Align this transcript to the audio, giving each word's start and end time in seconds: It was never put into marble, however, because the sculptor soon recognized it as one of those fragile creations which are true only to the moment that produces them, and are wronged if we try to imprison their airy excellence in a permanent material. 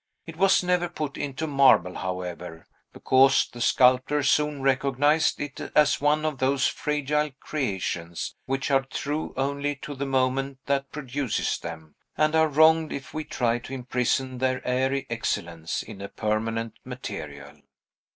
It 0.25 0.35
was 0.35 0.63
never 0.63 0.89
put 0.89 1.15
into 1.15 1.45
marble, 1.45 1.93
however, 1.93 2.65
because 2.91 3.47
the 3.47 3.61
sculptor 3.61 4.23
soon 4.23 4.63
recognized 4.63 5.39
it 5.39 5.59
as 5.75 6.01
one 6.01 6.25
of 6.25 6.39
those 6.39 6.65
fragile 6.67 7.29
creations 7.39 8.33
which 8.47 8.71
are 8.71 8.81
true 8.81 9.31
only 9.37 9.75
to 9.83 9.93
the 9.93 10.07
moment 10.07 10.57
that 10.65 10.91
produces 10.91 11.59
them, 11.59 11.93
and 12.17 12.33
are 12.33 12.47
wronged 12.47 12.91
if 12.91 13.13
we 13.13 13.23
try 13.23 13.59
to 13.59 13.73
imprison 13.75 14.39
their 14.39 14.67
airy 14.67 15.05
excellence 15.07 15.83
in 15.83 16.01
a 16.01 16.09
permanent 16.09 16.73
material. 16.83 17.61